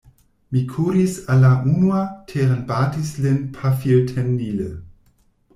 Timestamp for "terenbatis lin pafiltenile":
2.31-4.73